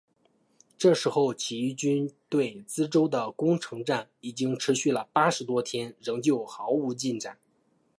[0.79, 7.37] 这时候起义军对梓州的攻城战已经持续了八十多天仍旧毫无进展。